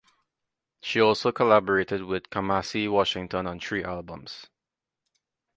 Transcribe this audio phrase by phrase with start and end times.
[0.81, 4.47] She also collaborated with Kamasi Washington on three albums.